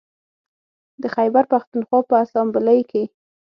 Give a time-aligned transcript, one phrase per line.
[1.01, 3.03] د خیبر پښتونخوا په اسامبلۍ کې